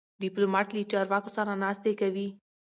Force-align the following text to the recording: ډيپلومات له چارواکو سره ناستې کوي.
ډيپلومات 0.23 0.67
له 0.71 0.81
چارواکو 0.91 1.29
سره 1.37 1.51
ناستې 1.63 1.91
کوي. 2.01 2.27